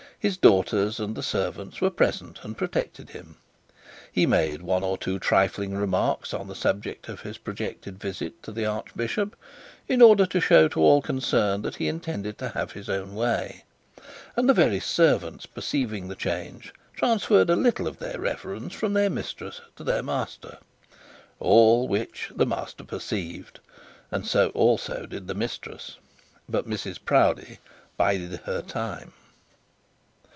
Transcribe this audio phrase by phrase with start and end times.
[0.21, 3.37] His daughters and the servants were present and protected him.
[4.11, 8.51] He made one or two trifling remarks on the subject of his projected visit to
[8.51, 9.35] the archbishop,
[9.87, 13.63] in order to show to all concerned that he intended to have his own way;
[14.35, 19.09] and the very servants perceiving the change transferred a little of their reverence from their
[19.09, 20.59] mistress to their master.
[21.39, 23.59] All which the master perceived;
[24.11, 25.97] and so also did the mistress.
[26.47, 27.57] But Mrs Proudie
[27.97, 29.13] bided her time.